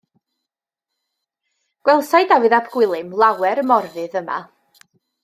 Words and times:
Gwelsai 1.83 2.23
Dafydd 2.31 2.57
ap 2.61 2.71
Gwilym 2.77 3.13
lawer 3.23 3.63
Morfudd 3.73 4.19
yma. 4.23 4.39